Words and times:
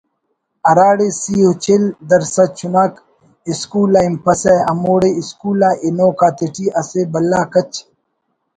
ہراڑے 0.67 1.07
سِی 1.21 1.35
و 1.47 1.51
چل 1.63 1.83
درسَد 2.09 2.49
چناک 2.59 2.93
اسکول 3.49 3.93
آ 3.99 4.01
ہنپسہ 4.07 4.55
ہموڑے 4.69 5.09
اسکول 5.19 5.59
آ 5.67 5.69
ہنوک 5.85 6.19
آتیٹی 6.27 6.65
اسہ 6.79 7.01
بھلا 7.13 7.41
کچ 7.53 7.71